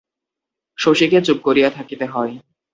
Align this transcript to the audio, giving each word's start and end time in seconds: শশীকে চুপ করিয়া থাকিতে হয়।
শশীকে 0.77 1.19
চুপ 1.21 1.37
করিয়া 1.43 1.69
থাকিতে 1.69 2.05
হয়। 2.05 2.33